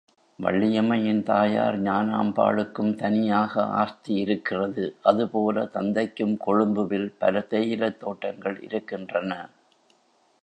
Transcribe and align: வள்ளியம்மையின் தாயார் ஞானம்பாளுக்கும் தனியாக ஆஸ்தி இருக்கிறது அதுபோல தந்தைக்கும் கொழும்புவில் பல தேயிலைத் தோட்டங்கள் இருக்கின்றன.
வள்ளியம்மையின் 0.39 1.23
தாயார் 1.23 1.81
ஞானம்பாளுக்கும் 1.81 2.95
தனியாக 2.95 3.63
ஆஸ்தி 3.63 4.15
இருக்கிறது 4.15 4.97
அதுபோல 5.01 5.65
தந்தைக்கும் 5.65 6.37
கொழும்புவில் 6.37 7.13
பல 7.17 7.39
தேயிலைத் 7.39 7.99
தோட்டங்கள் 7.99 8.61
இருக்கின்றன. 8.61 9.31